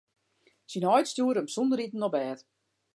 Syn 0.71 0.87
heit 0.89 1.07
stjoerde 1.09 1.39
him 1.41 1.51
sonder 1.51 1.83
iten 1.85 2.05
op 2.07 2.13
bêd. 2.15 2.39